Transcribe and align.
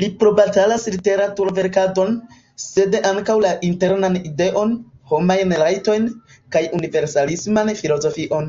Li 0.00 0.08
probatalas 0.18 0.84
literaturverkadon, 0.94 2.12
sed 2.64 2.94
ankaŭ 3.08 3.34
la 3.44 3.50
Internan 3.68 4.18
Ideon, 4.20 4.76
homajn 5.14 5.54
rajtojn, 5.62 6.06
kaj 6.58 6.62
universalisman 6.80 7.72
filozofion. 7.82 8.48